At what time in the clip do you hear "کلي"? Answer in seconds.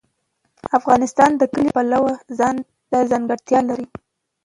1.51-1.69